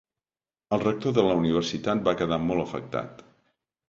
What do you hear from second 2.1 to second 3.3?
quedar molt afectat.